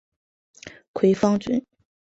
[0.93, 1.63] 葵芳邨。